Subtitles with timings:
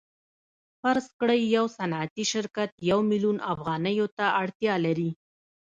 [0.81, 5.11] فرض کړئ یو صنعتي شرکت یو میلیون افغانیو ته اړتیا لري